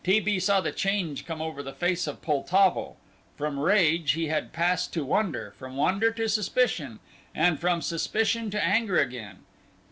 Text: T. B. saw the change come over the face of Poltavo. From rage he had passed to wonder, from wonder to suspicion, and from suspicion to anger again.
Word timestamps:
T. 0.03 0.19
B. 0.19 0.39
saw 0.39 0.61
the 0.61 0.71
change 0.71 1.27
come 1.27 1.43
over 1.43 1.61
the 1.61 1.75
face 1.75 2.07
of 2.07 2.23
Poltavo. 2.23 2.95
From 3.35 3.59
rage 3.59 4.13
he 4.13 4.29
had 4.29 4.51
passed 4.51 4.91
to 4.93 5.05
wonder, 5.05 5.53
from 5.59 5.77
wonder 5.77 6.09
to 6.09 6.27
suspicion, 6.27 6.99
and 7.35 7.59
from 7.59 7.83
suspicion 7.83 8.49
to 8.49 8.63
anger 8.65 8.97
again. 8.99 9.41